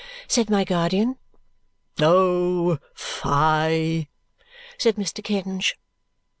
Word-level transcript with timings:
said 0.27 0.49
my 0.49 0.63
guardian. 0.63 1.19
"Oh, 1.99 2.79
fie!" 2.95 4.09
said 4.79 4.95
Mr. 4.95 5.23
Kenge. 5.23 5.77